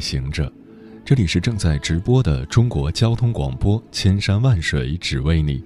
[0.00, 0.52] 行者，
[1.04, 5.62] 这里是正在直播的中国交通广播，千山万水只为你，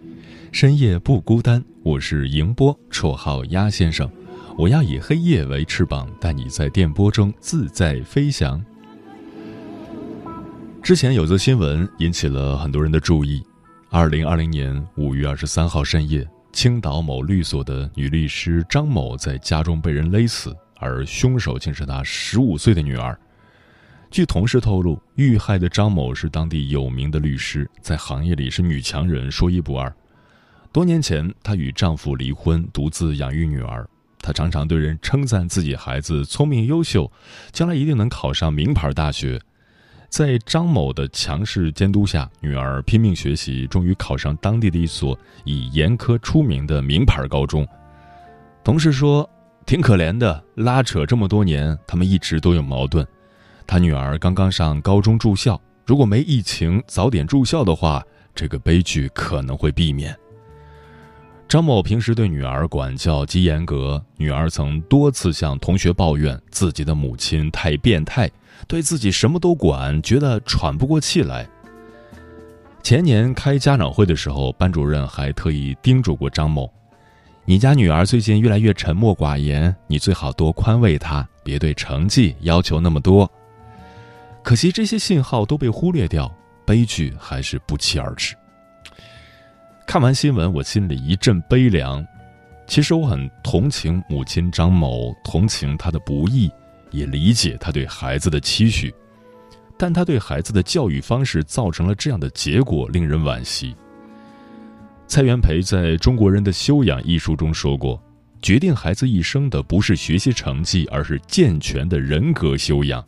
[0.52, 1.62] 深夜不孤单。
[1.82, 4.10] 我是迎波，绰号鸭先生。
[4.58, 8.64] 我要以黑夜为翅膀，带你在电波中自在飞翔。
[10.82, 13.42] 之前有则新闻引起了很多人的注意：
[13.90, 20.54] 二零二零年五月二十三号深夜，青岛某律所的女律师张某在家中被人勒死。
[20.82, 23.18] 而凶手竟是他十五岁的女儿。
[24.10, 29.94] 据同事透露，遇害的张某是当地有名的律师，在行业里是女强人，说一不二。
[30.72, 33.88] 多年前，她与丈夫离婚，独自养育女儿。
[34.20, 37.10] 她常常对人称赞自己孩子聪明优秀，
[37.52, 39.40] 将来一定能考上名牌大学。
[40.08, 47.64] 在张某的强势监督下，女儿拼命学习，终于考上当地的一所以严苛出名的名牌高中。
[48.64, 49.28] 同事说。
[49.66, 53.06] 挺可怜的，拉扯这么多年，他们一直都有矛盾。
[53.70, 58.04] 他女儿刚刚上高中住校，如果没疫情早点住校的话，
[58.34, 60.12] 这个悲剧可能会避免。
[61.48, 68.28] 张某平时对女儿管教极严格，女儿曾多次向同学抱怨自己的母亲太变态，
[68.66, 71.48] 对自己什么都管，觉得喘不过气来。
[72.82, 76.68] 前年开家长会的时候，班主任还特意叮嘱过张某。
[77.44, 83.30] 你家女儿最近越来越沉默寡言，你最好多宽慰她，别对成绩要求那么多。
[84.42, 86.32] 可惜这些信号都被忽略掉，
[86.64, 88.34] 悲剧还是不期而至。
[89.86, 92.04] 看完新闻，我心里一阵悲凉。
[92.66, 96.50] 其实我很同情母亲张某，同情她的不易，
[96.90, 98.94] 也理解她对孩子的期许，
[99.76, 103.74] 但她对孩子的教育方式造成了这样的结果，令人惋惜。
[105.08, 108.00] 蔡元培在中国人的修养一书中说过
[108.40, 113.04] ：“决定孩子一生的不是学习成绩，而是健全的人格修养。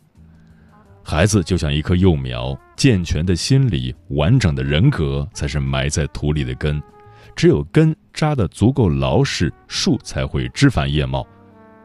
[1.03, 6.81] 孩子就像一棵幼苗，健全的心理、完整的人格才是埋在土里的根。
[7.35, 11.27] 只有根扎得足够牢实，树才会枝繁叶茂。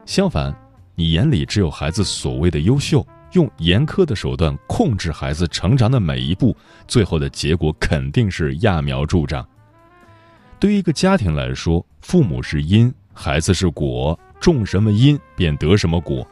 [0.05, 0.55] 相反，
[0.95, 6.55] 你眼里只有孩子所谓的优秀，用严苛的手段控制孩子成长的每一步，
[6.87, 9.45] 最后的结果肯定是揠苗助长。”
[10.59, 16.25] 对于一个家庭来说，父母是因，孩子是果，种什么因便得什么果。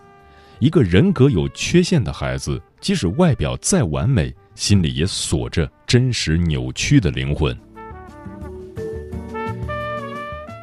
[0.59, 7.57] 一个人格有缺陷的孩子，即使外表再完美，心里也锁着真实扭曲的灵魂。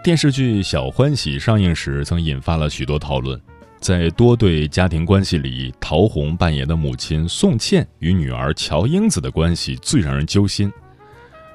[0.02, 3.40] 电视剧《小欢喜》上映时，曾引发了许多讨论。
[3.80, 10.72] 在多对家庭关系里，陶虹扮演的母亲宋茜与女儿乔英子的关系最让人揪心。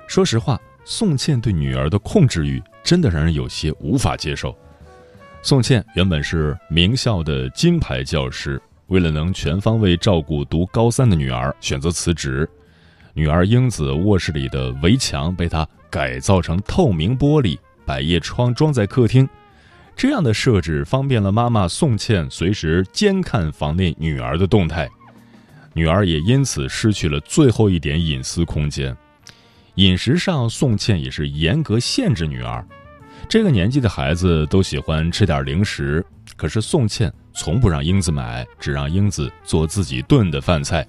[0.07, 0.59] 说实话。
[0.85, 4.57] 宋茜对女儿的控制欲真的让人有些无法接受。
[5.43, 12.47] 宋茜原本是名校的金牌教师，为了能全方位照顾读高三的女儿，选择辞职。
[13.13, 19.27] 女儿英子卧室里的围墙被她改造成透明玻璃，百叶窗装在客厅。
[19.95, 24.89] 这样的设置方便了妈妈宋茜随时监看房内女儿的动态，
[25.73, 28.95] 女儿也因此失去了最后一点隐私空间。
[29.75, 32.65] 饮食上，宋茜也是严格限制女儿。
[33.27, 36.03] 这个年纪的孩子都喜欢吃点零食，
[36.39, 40.87] 可是宋茜从不让英子买，只让英子做自己炖的饭菜。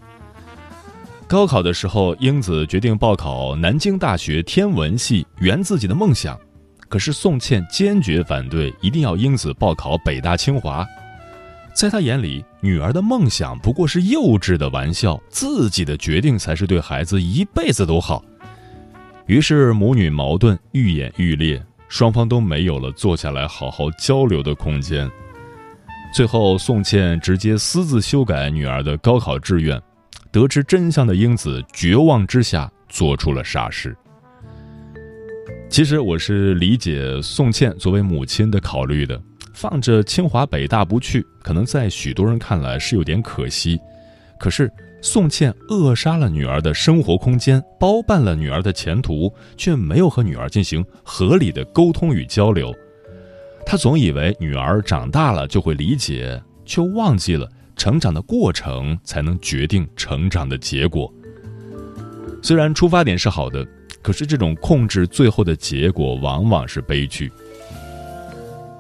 [1.27, 6.39] 高考的时候，英子决定报考南京大学天文系，圆自己的梦想。
[6.89, 10.87] 可是宋茜坚决反对，一定要英子报考北大清华。
[11.75, 18.25] 在他眼里，女儿的梦想不过是幼稚的玩笑，自己的决定才是对孩子一辈子都好。
[19.27, 25.11] 于是母女矛盾愈演愈烈，双方都没有了坐下来好好交流的空间。
[26.13, 29.81] 最后，宋茜直接私自修改女儿的高考志愿。
[30.33, 33.97] 得知真相的英子绝望之下做出了傻事。
[35.69, 39.21] 其实我是理解宋茜作为母亲的考虑的，
[39.55, 43.79] 放着清华北大不去，可能在许多人看来是有点可惜。
[44.39, 44.71] 可是。
[45.03, 52.71] 宋茜扼杀了女儿的生活空间，包办了女儿的前途，却没有和女儿进行合理的沟通与交流。
[53.71, 61.09] 他总以为女儿长大了就会理解，却忘记了成长的过程才能决定成长的结果。
[62.43, 63.65] 虽然出发点是好的，
[64.03, 67.31] 可是这种控制最后的结果往往是悲剧。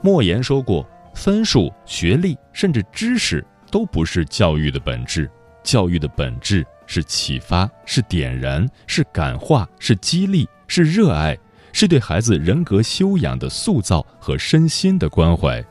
[0.02, 0.84] 莫言说过
[1.14, 5.30] ：“分数、学历，甚至知识，都不是教育的本质。
[5.62, 11.38] 教育的本质是启发，是点燃，是感化，是激励，是热爱，
[11.72, 15.64] 是对孩子人格修养的塑造和身心的关怀。”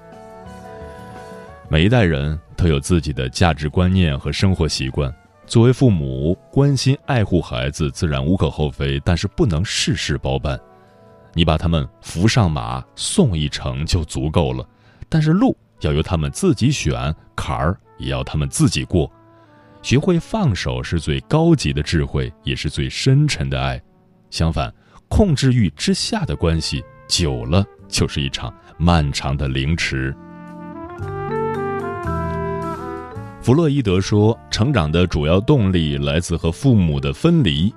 [1.70, 5.14] 每一代人都有自己的价值观念和生活习惯。
[5.46, 10.60] 作为父母，关心爱护孩子自然无可厚非，但是不能事事包办。
[11.34, 14.68] 你把他们扶上马，送一程就足够了，
[15.08, 19.12] 但是路要由他们自己选，坎儿也要他们自己过。
[19.82, 23.82] 学会放手是最高级的智慧，也是最深沉的爱。
[24.30, 24.74] 相反，
[25.10, 30.16] 控制欲之下的关系，久了就是一场漫长的凌迟。
[33.42, 37.74] 弗洛伊德说，成长的主要动力来自和父母的分离。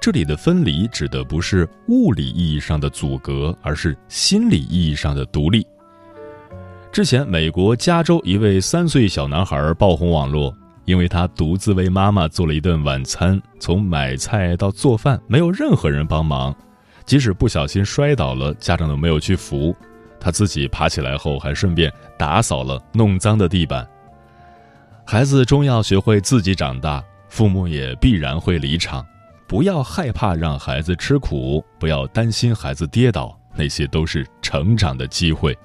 [0.00, 5.66] 这里的分离指的不是物理意义上的阻隔，而是心理意义上的独立。
[6.92, 16.54] 之前，美国加州一位三岁小男孩爆红网络，因为他独自为妈妈做了一顿晚餐，从买菜到做饭没有任何人帮忙，
[17.04, 19.74] 即使不小心摔倒了，家长都没有去扶，
[20.18, 23.86] 他自己爬起来后还顺便打扫了弄脏的地板。
[25.06, 29.04] 孩子终要学会自己长大，父母也必然会离场。
[29.46, 35.56] 不要害怕让孩子吃苦，不要担心孩子跌倒，那些都是成长的机会。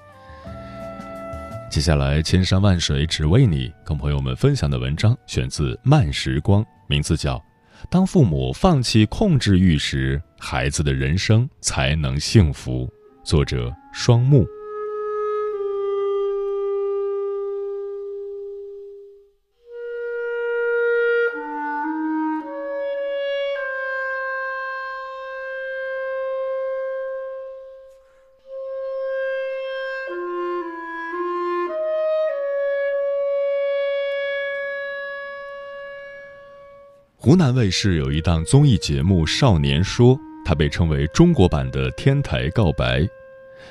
[1.70, 7.38] 接下来，千山万水只为你，跟朋友们分享的文章选自慢时光，名字叫
[7.90, 12.88] 《当父母放弃控制欲时，孩子的人生才能幸福》，
[13.26, 14.46] 作者双木。
[37.26, 43.00] 湖南卫视有一档综艺节目《少年说》，它被称为中国版的《天台告白》。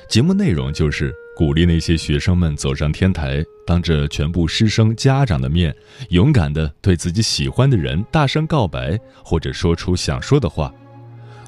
[0.09, 5.73] 节目内容就是鼓励那些学生们走上天台，当着全部师生家长的面，
[6.09, 10.69] 勇敢地对自己喜欢的人大声告白，或者说出想说的话。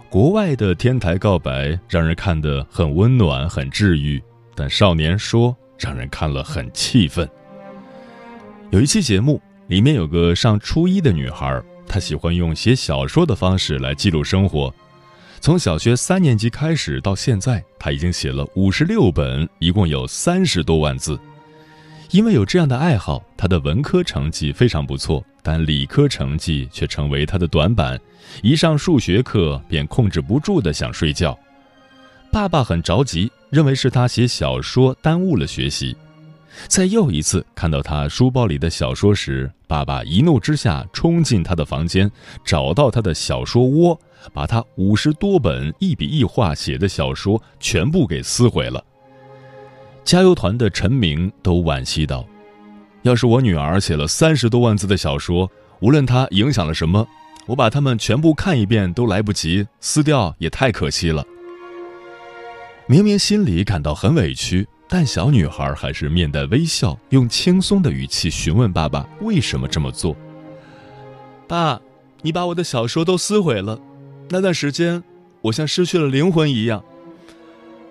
[0.09, 4.24] 国外的天台告白让人看得很温暖、很治愈，
[4.56, 7.30] 但《少年说》让人看了很气愤。
[8.69, 11.62] 有一期节目里面有个上初一的女孩。
[11.88, 14.74] 他喜欢用写小说的方式来记录生活，
[15.39, 21.19] 从小学三年级开始到现在，他已经写了五十六本，一共有三十多万字。
[22.12, 28.00] 因为有这样的爱好，他的文科成绩非常不错，但理科成绩却成为他的短板。
[28.42, 31.38] 一上数学课便控制不住的想睡觉，
[32.31, 35.95] 爸爸很着急，认为是他写小说耽误了学习。
[36.68, 42.12] 在又一次看到他书包里的小说时，爸爸一怒之下冲进他的房间，
[42.44, 44.00] 找到他的小说窝，
[44.33, 48.83] 把他五十多本一笔一画写的小说全部给撕毁了。
[50.04, 52.25] 加油团的陈明都惋惜道
[53.04, 55.49] ：“要是我女儿写了三十多万字的小说，
[55.80, 57.07] 无论她影响了什么，
[57.45, 61.26] 我把它们全部看一遍都来不及，撕掉也太可惜了。”
[62.87, 64.66] 明明心里感到很委屈。
[64.90, 70.16] 但小女孩还是面带微笑，用轻松的语气询问爸爸为什么这么做。
[71.48, 71.82] 爸，
[72.22, 73.80] 你把我的小说都撕毁了，
[74.30, 75.04] 那段时间
[75.42, 76.84] 我像失去了灵魂一样。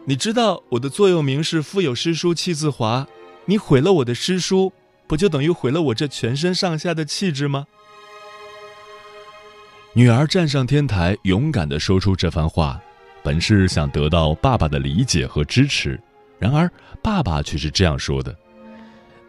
[0.06, 3.06] 你知道我的座右铭是“腹有诗书气自华”，
[3.44, 4.72] 你毁了我的诗书，
[5.06, 7.66] 不就等于毁了我这全身上下的气质吗？
[9.92, 12.80] 女儿站上天台，勇敢地说出这番话，
[13.22, 16.00] 本是想得到爸爸的理解和支持。
[16.38, 16.70] 然而，
[17.02, 18.36] 爸爸却是这样说的：“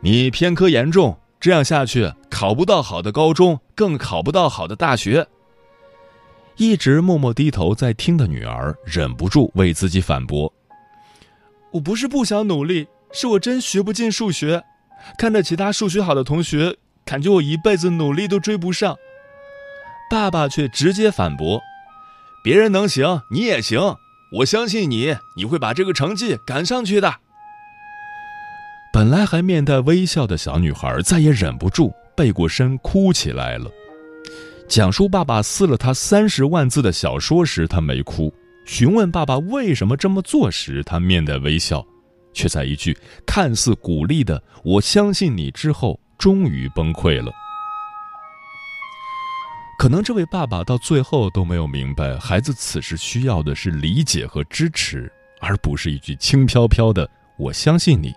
[0.02, 5.28] 你偏科严重，这样下去考不到好的高中，更考不到好的大学。”
[6.58, 10.52] 一直默默低头在听的女儿忍不住为自己反驳
[11.72, 14.64] ：“我不是不想努力，是我真学不进数学。
[15.18, 18.98] 看着其他数学好的同学，感觉我一辈子努力都追不上。”
[20.10, 21.62] 爸爸却直接反驳
[22.44, 23.96] ：“别人能行，你也行。”
[24.30, 27.16] 我相信你，你会把这个成绩赶上去的。
[28.92, 33.72] 本来还面带微笑的小女孩再也忍不住，背过身哭起来了。
[34.68, 38.30] 讲述爸爸撕了她三十万字的小说时，她没哭；
[38.66, 41.86] 询问爸爸为什么这么做时，她面带微笑，
[42.34, 47.32] 却在一句看似鼓励的“我相信你”之后，终于崩溃了。
[49.78, 57.08] 可能这位爸爸到最后都没有明白，孩子此时需要的是理解和支持，而不是一句轻飘飘的
[57.38, 58.12] “我相信你”。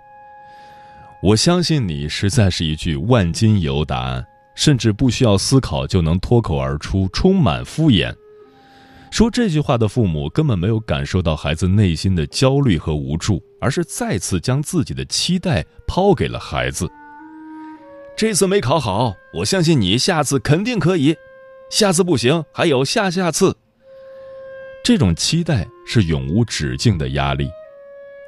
[1.22, 8.10] 我相信你，实在是一句万金油答案，甚至不需要思考就能脱口而出，充满敷衍。
[9.10, 16.90] 说这句话的父母根本没有感受到孩子内心的焦虑和无助，而是再次将自己的期待抛给了孩子。
[18.16, 21.14] 这次没考好，我相信你下次肯定可以。
[21.70, 23.56] 下次不行，还有下下次。
[24.82, 27.48] 这种期待是永无止境的压力。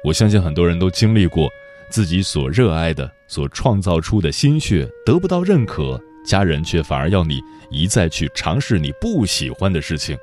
[0.01, 1.49] 我相信很多人都经历过，
[1.89, 10.17] 自己所热爱的、所创造出的心血得不到认可，家人却反而要你一再去尝试你不喜欢的事情，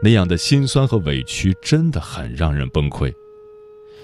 [0.00, 3.12] 那样的心酸和委屈真的很让人崩溃。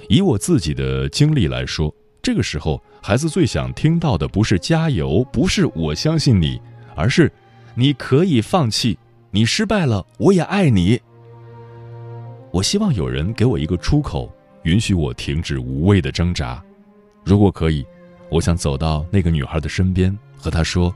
[0.08, 6.60] 以我自己的经历来说，这个时候孩子最想听到的不是加油，不是我相信你，
[6.96, 7.30] 而是。
[7.78, 8.99] 你可以放弃，
[9.30, 11.00] 你失败了，我也爱你。
[12.50, 14.28] 我希望有人给我一个出口，
[14.64, 16.61] 允许我停止无谓的挣扎。
[17.23, 17.87] 如果可以，
[18.30, 20.92] 我想走到那个女孩的身边，和她说：“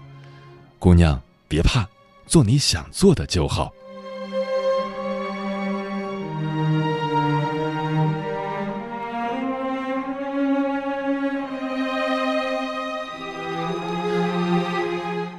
[0.80, 1.88] 姑娘，别怕，
[2.26, 3.72] 做你想做的就好。”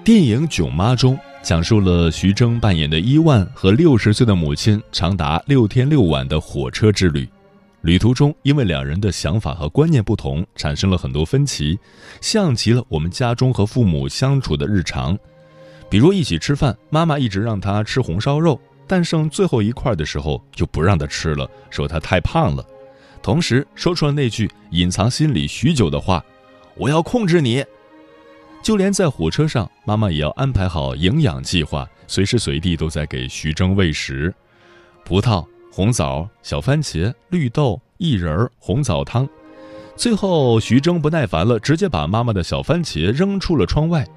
[0.06, 1.20] 电影《囧妈》中。
[1.44, 7.28] 讲述了徐峥扮演的伊万和六十岁的母亲长达六天六晚的火车之旅。
[7.82, 11.78] 旅途中，因为两人的想法和观念不同，产生了很多分歧，
[12.22, 15.20] 像极了我们家中和父母相处的日常。
[15.90, 18.58] 比如一起吃饭，妈妈一直让他吃红烧肉，
[18.88, 22.66] 但剩最后一块的时候就不让他吃了，说他太胖了，
[23.22, 26.24] 同时说出了那句隐藏心里许久的话
[26.78, 27.62] ：“我要控制你。”
[28.64, 34.34] 就连在火车上，妈妈也要安排好营养计划，随时随地都在给徐峥喂食：
[35.04, 39.28] 葡萄、红枣、小番茄、绿豆、薏仁、红枣汤。
[39.98, 44.08] 最后，徐峥不耐烦了，直接把妈妈的小番茄扔出了窗外。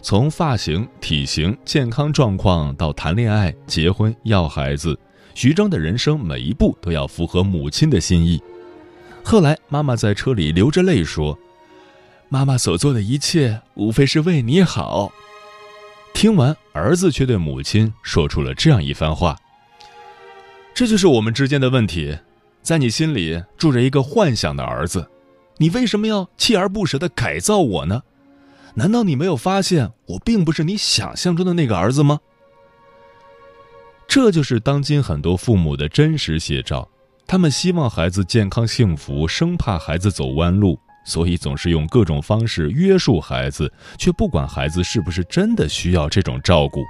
[0.00, 4.98] 从发型、体型、健康状况到谈恋爱、结婚、要孩子，
[5.34, 8.42] 徐峥的人生每一步都要符合母亲的心意。
[9.22, 11.38] 后来，妈妈在车里流着泪说。
[12.30, 15.10] 妈妈所做的一切，无非是为你好。
[16.12, 19.38] 听完，儿子却对母亲说出了这样一番话
[20.74, 22.18] ：“这就是我们之间的问题，
[22.62, 25.08] 在你心里住着一个幻想的儿子，
[25.56, 28.02] 你为什么要锲而不舍地改造我呢？
[28.74, 32.20] 难道你没有发现我并不是你想象中的那个儿子吗？”
[34.06, 36.86] 这就是当今很多父母的真实写照，
[37.26, 40.78] 他们希望孩子健康幸福，生怕孩子走弯路。
[41.08, 46.84] 所以总是用各种方式约束孩子，却不管孩子是不是真的需要这种照顾。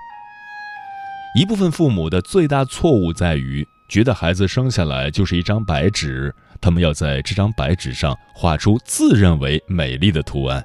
[1.36, 10.60] 一部分父母的最大错误在于，觉得孩子生下来就是一张白纸，他们要在这张白纸上画出自认为美丽的图案。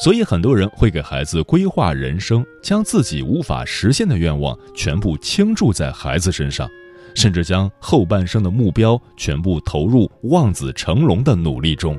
[0.00, 6.68] 所以很多人会给孩子规划人生，将自己无法实现的愿望全部倾注在孩子身上，
[7.14, 11.96] 甚至将后半生的目标全部投入望子成龙的努力中。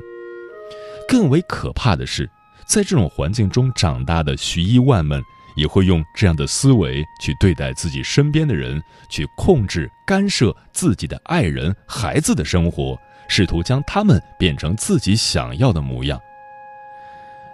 [1.10, 2.30] 更为可怕的是，
[2.66, 5.20] 在这种环境中长大的徐一万们，
[5.56, 16.16] 也会用这样的思维去对待自己身边的人，去控制、干涉自己的爱人、孩子的生活，试图将他们变成自己想要的模样。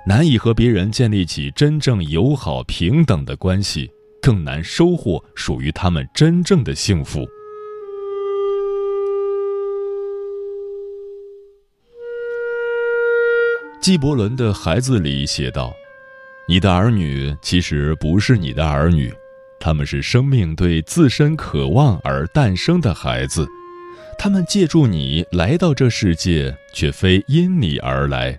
[0.05, 7.27] 难以和别人建立起真正友好、平等的关系，更难收获属于他们真正的幸福。
[13.87, 15.73] 纪伯伦的孩子里写道
[16.49, 19.15] ：“你的儿女其实不是你的儿女，
[19.61, 23.47] 他们是生命对自身渴望而诞生的孩子，
[24.19, 28.37] 他们借助你来到这世界，却非因你而来，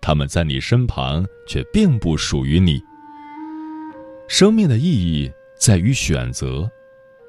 [0.00, 2.82] 他们在你身旁，却并不属于你。
[4.26, 6.68] 生命的意义在于选择，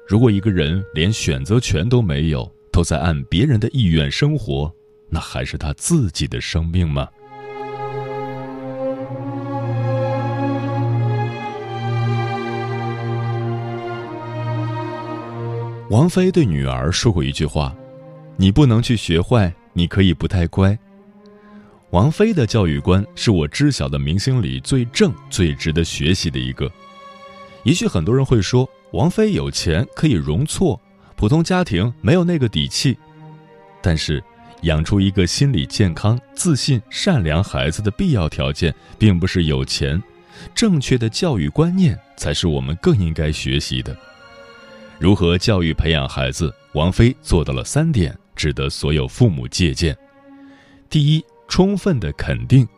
[0.08, 4.74] 如果一个人连选择权都没有，都在按别人的意愿生活，
[5.08, 7.06] 那还是他自己的生命吗？”
[15.90, 17.76] 王菲对女儿说过一句话
[18.38, 20.78] ：“你不能去学坏，你可以不太乖。”
[21.90, 26.70] 王菲的教育观是我知晓的明星里最正、最值得学习的一个。
[27.64, 30.80] 也许很多人会说，王菲有钱可以容错，
[31.16, 32.96] 普通家庭没有那个底气。
[33.82, 34.22] 但是，
[34.62, 40.00] 养出一个心理健康、自信、善良孩子的必要条件，并不是有钱，
[40.54, 43.96] 正确的教育观念才是我们更应该学习的。
[45.00, 46.54] 如何教育培养孩子？
[46.74, 49.96] 王菲做到了三点，值得所有父母借鉴。
[50.90, 52.68] 第一，充分的肯定。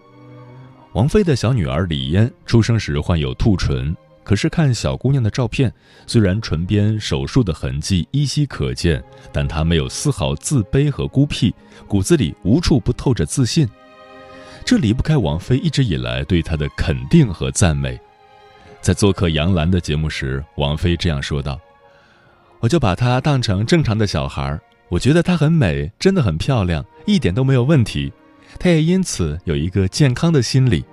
[0.93, 3.95] 王菲的小女儿李嫣出生时患有兔唇。
[4.23, 5.75] 可是看小姑娘的照片，
[6.07, 9.03] 虽然唇边手术的痕迹依稀可见，
[9.33, 11.53] 但她没有丝毫自卑和孤僻，
[11.89, 13.69] 骨子里无处不透着自信。
[14.65, 17.99] 这离不开王菲一直以来对她的肯定和赞美。
[18.81, 21.61] 在做客杨澜的节目时，王菲这样说道
[22.63, 24.57] ：“我就把她当成正常的小孩，
[24.89, 28.13] 我觉得她很美，真的很漂亮，一点都没有问题。
[28.57, 30.85] 她也因此有一个健康的心理。”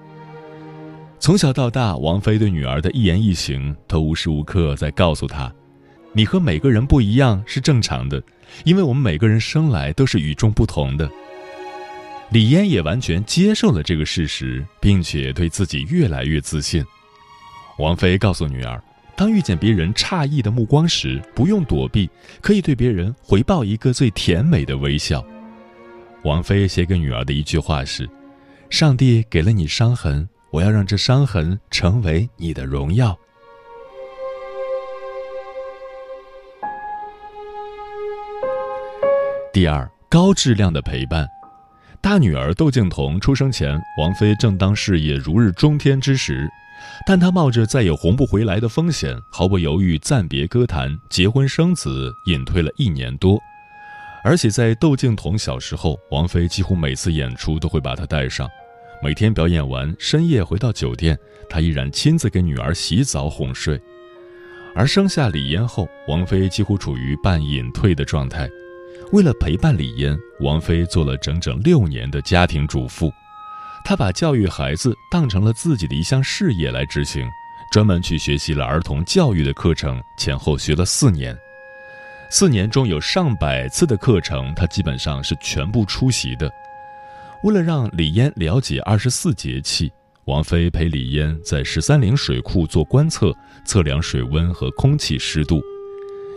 [1.22, 5.54] 从小到大，王菲对女儿的一言一行都无时无刻在告诉她
[6.12, 8.20] ：“你和每个人不一样是正常的，
[8.64, 11.08] 因为我们每个人生来都是与众不同的。”
[12.32, 16.84] 李嫣也完全接受了这个事实，并且对自己越来越自信。
[17.78, 18.82] 王菲告诉女儿
[19.20, 22.10] ：“当遇见别人诧异的目光时，不用躲避，
[22.40, 25.22] 可以对别人回报一个最甜美的微笑。”
[26.24, 28.10] 王菲写给女儿的一句话是
[28.72, 33.14] ：“上帝给了你伤痕。”我要让这伤痕成为你的荣耀。
[39.52, 41.28] 第二，高质量的陪伴。
[42.02, 46.50] 大女儿窦靖童出生前，王菲正当事业如日中天之时，
[47.06, 53.38] 但她冒着再也红不回来的风险，毫不犹豫暂别歌坛，结婚生子，隐退了一年多。
[54.24, 58.50] 而且在窦靖童小时候，王菲几乎每次演出都会把她带上。
[59.04, 61.18] 每天表演完，深夜回到酒店，
[61.50, 63.80] 他依然亲自给女儿洗澡哄睡。
[64.74, 68.50] 而生下李嫣后，王菲几乎处于半隐退的状态。
[69.12, 73.12] 为了陪伴李嫣，王菲做了整整六年的家庭主妇。
[73.84, 77.28] 她把教育孩子当成了自己的一项事业来执行，
[77.72, 81.36] 专门去学习了儿童教育的课程，前后学了四年。
[82.30, 86.52] 四年中有上百次的课程，她基本上是全部出席的。
[87.44, 89.92] 为了让李嫣了解二十四节气，
[90.26, 95.60] 王菲陪李嫣在十三陵水库做观测，测量水温和空气湿度。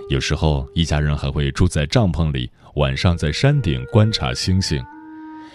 [0.08, 4.82] 有时候，一家人还会住在帐篷里，晚上在山顶观察星星。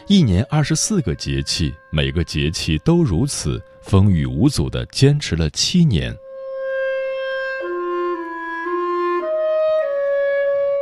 [0.08, 6.16] 一年二十四个节气，每个节气都如此，风雨无阻地坚持了七年。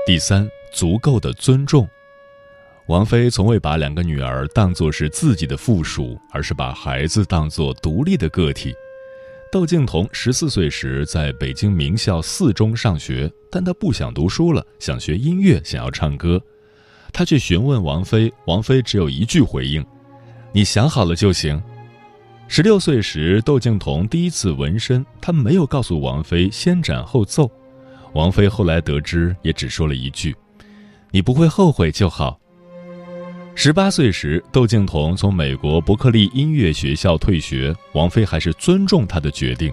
[0.06, 1.88] 第三，足够的尊重。
[2.88, 8.76] 王菲从未把两个女儿当作是自己的附属，而是把孩子当作独立的个体。
[9.56, 16.42] 窦靖童十四岁时在北京名校四中上学，但他不想读书了，想学音乐，想要唱歌。
[17.14, 19.82] 他去询问王菲，王菲只有一句回应
[20.52, 21.64] ：“你想好了就行。”
[22.50, 27.50] 十六岁时，窦靖童第一次纹身，他没有告诉王菲先斩后奏。
[28.14, 30.36] 王菲后来得知，也只说了一句
[31.12, 32.38] ：“你不会后悔就好。”
[33.58, 39.72] 十八岁时，窦靖童从美国伯克利音乐学校退学，王菲还是尊重他的决定。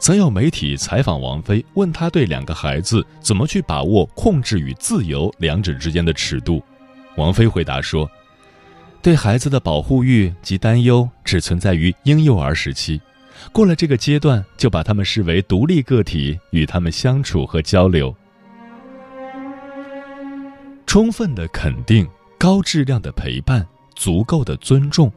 [0.00, 6.62] 曾有媒体采访王菲，问她对两个孩子怎么去把握控制与自由两者之间的尺度。
[7.16, 8.10] 王菲回答说
[9.00, 13.00] ：“对孩子的保护欲及担忧只存在于婴幼儿时期，
[13.52, 18.14] 过了这个阶段，就把他们视为独立个体，与他们相处和交流，
[20.86, 22.06] 充分的肯定。”
[22.40, 25.12] 高质量的陪伴，足够的尊重，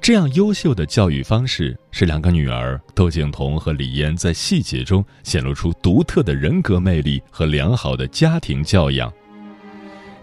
[0.00, 9.12] 这样优秀的教育方式，使两个女儿窦靖童和李嫣在细节中显露出独特的人格魅力和良好的家庭教养。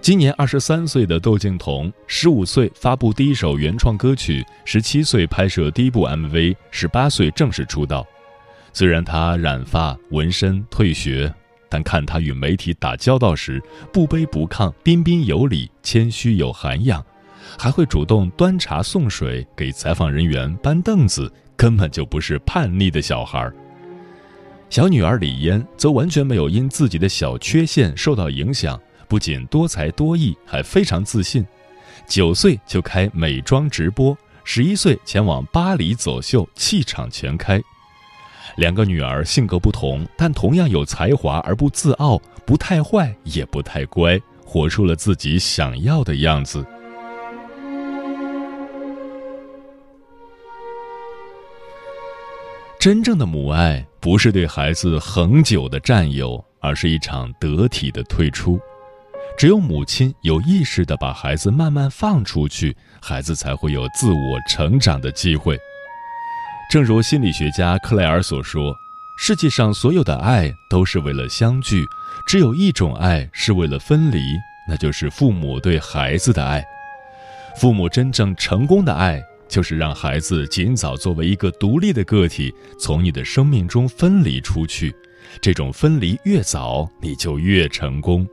[0.01, 8.03] 今年二十三岁的窦靖童，十五岁发布第一首原创歌曲，十七岁拍摄第一部 MV，十八岁正式出道。
[8.73, 11.31] 虽然他染发、纹身、退学。
[11.73, 13.59] 但看他与媒体打交道时，
[13.91, 17.03] 不卑不亢，彬彬有礼，谦虚有涵养，
[17.57, 23.51] 还会主动端茶送水，给采访人员搬凳子，根本就不是叛逆的小孩。
[24.69, 31.43] 小女儿李嫣则完全没有因自己的小缺陷受到影响，不仅多才多艺，还非常自信。
[32.05, 37.59] 九岁就开美妆直播，十一岁前往巴黎走秀，气场全开。
[38.55, 46.65] 两个女儿性格不同，但同样有才华而不自傲，不太坏也不太乖，活出了自己想要的样子。
[52.79, 58.59] 真正的母爱不是对孩子恒久的占有，而是一场得体的退出。
[59.37, 65.57] 只有母亲有意识地把孩子慢慢放出去，孩子才会有自我成长的机会。
[66.69, 68.75] 正如心理学家克莱尔所说
[69.15, 71.85] ：“世界上所有的爱都是为了相聚，
[72.25, 74.17] 只有一种爱是为了分离，
[74.67, 76.63] 那就是父母对孩子的爱。
[77.57, 84.95] 父母真正成功的爱，就是让孩子尽早作为一个独立的个体从你的生命中分离出去。
[85.41, 88.27] 这种分离越早，你就越成功。”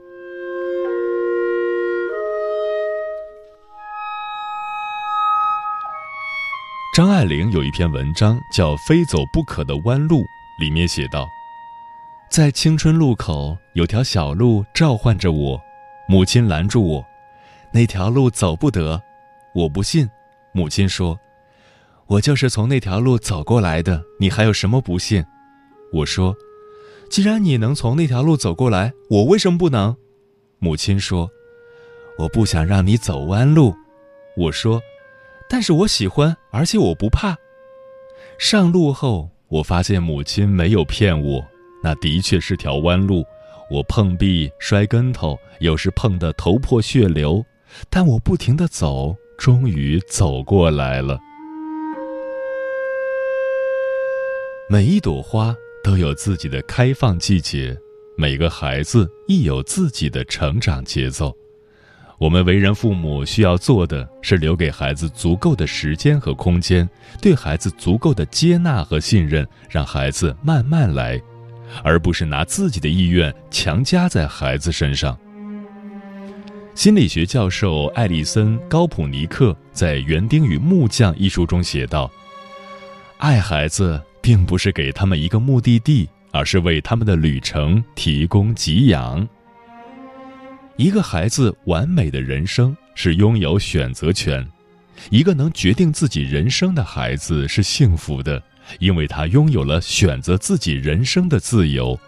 [6.93, 10.23] 张爱玲有一篇文章叫《非走不可的弯路》，
[10.61, 11.29] 里面写道
[12.29, 15.61] ：“在青春路口有条小路召唤着我，
[16.09, 17.07] 母亲拦住我，
[17.73, 19.01] 那条路走不得。
[19.55, 20.11] 我不信，
[20.53, 21.17] 母亲说，
[22.09, 25.25] 我就是从那条路走过来的，你还有什么不信？
[25.93, 26.35] 我说，
[27.09, 29.97] 既然你能从那条路走过来，我为什么不能？
[30.59, 31.31] 母亲说，
[32.19, 33.77] 我不想让你走弯路。
[34.37, 34.83] 我说。”
[35.53, 37.37] 但是我喜欢，而且我不怕。
[38.39, 41.45] 上路后，我发现母亲没有骗我，
[41.83, 43.25] 那的确是条弯路。
[43.69, 47.45] 我碰壁、摔跟头，有时碰得头破血流，
[47.91, 51.19] 但我不停地走，终于走过来了。
[54.69, 57.77] 每一朵花都有自己的开放季节，
[58.17, 61.37] 每个孩子亦有自己的成长节奏。
[62.21, 66.87] 我们为人父母需要做的是留给孩子足够的时间和空间，
[67.19, 71.19] 对孩子足够的接纳和信任，让孩子慢慢来，
[71.83, 75.17] 而不是拿自己的意愿强加在孩子身上。
[76.75, 82.11] 心理学教授艾利森·高普尼克在《园丁与木匠》一书中写道
[83.17, 89.27] ：“爱孩子并不是给他们一个目的地，而是为他们的旅程提供给养。”
[90.81, 94.43] 一个孩子完美的人生是拥有选择权，
[95.11, 98.43] 一个能决定自己人生的孩子是幸福的，
[98.79, 102.01] 因为他拥有了选择自己人生的自由。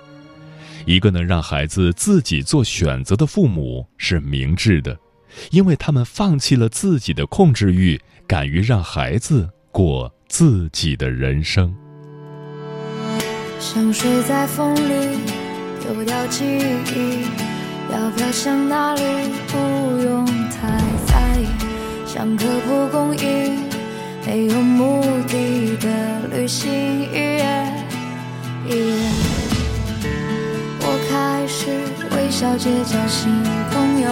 [0.86, 4.98] 一个能让孩子自己做选择的父母是明智的，
[5.50, 11.76] 因为他们放弃了自己的控制欲，敢于让孩子过自己的人生。
[13.60, 15.18] 像水在风里
[15.82, 17.51] 丢掉记忆。
[17.92, 19.02] 要飘向哪里
[19.48, 19.58] 不
[20.02, 20.66] 用太
[21.04, 21.46] 在意，
[22.06, 23.58] 像个蒲公英，
[24.26, 25.88] 没有目的的
[26.30, 27.44] 旅行，一夜
[28.66, 29.10] 一夜。
[30.80, 31.68] 我开始
[32.16, 33.30] 微笑结交新
[33.70, 34.08] 朋友，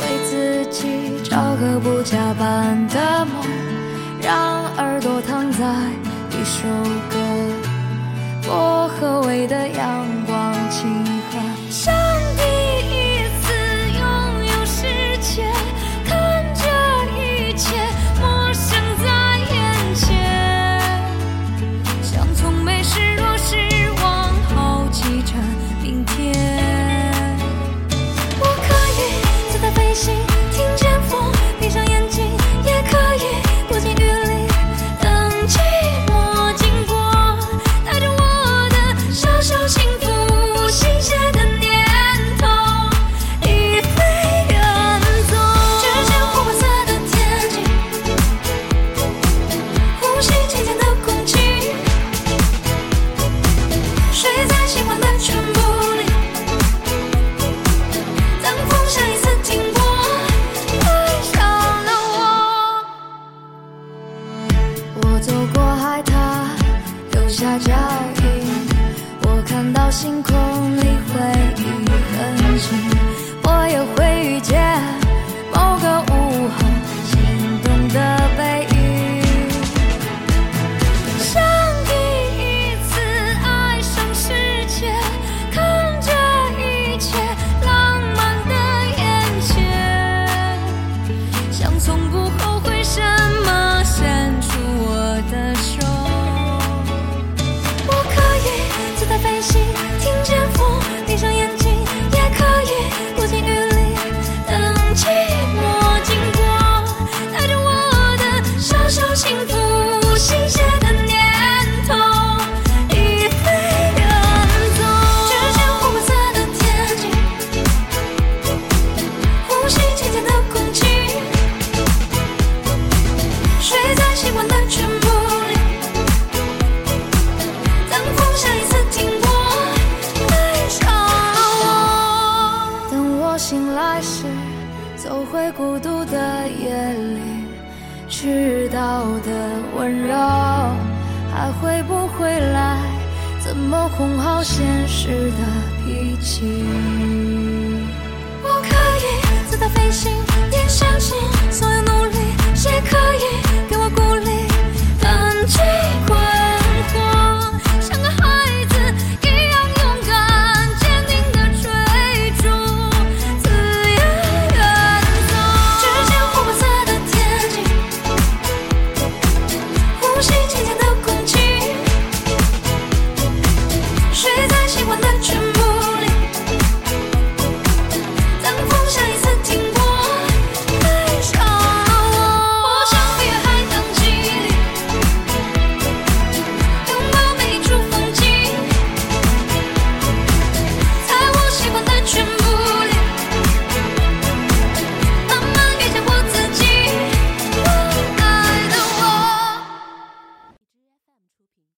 [0.00, 3.46] 为自己找个不加班的梦，
[4.20, 5.64] 让耳朵躺在
[6.32, 6.66] 一首
[7.08, 7.16] 歌，
[8.48, 10.88] 薄荷味的阳光轻